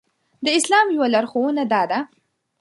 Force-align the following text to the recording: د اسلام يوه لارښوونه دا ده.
د 0.45 0.47
اسلام 0.57 0.87
يوه 0.95 1.07
لارښوونه 1.13 1.63
دا 1.73 1.81
ده. 1.91 1.99